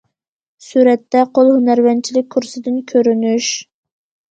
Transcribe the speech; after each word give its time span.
سۈرەتتە: 0.67 1.21
قول 1.35 1.51
ھۈنەرۋەنچىلىك 1.59 2.33
كۇرسىدىن 2.37 2.83
كۆرۈنۈش. 2.95 3.55